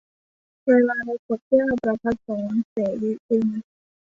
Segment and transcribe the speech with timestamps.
[0.67, 3.45] เวลาในขวดแก้ว- ประภัสสร เสวิกุล